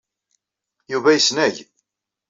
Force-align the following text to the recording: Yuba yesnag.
Yuba 0.91 1.15
yesnag. 1.15 1.55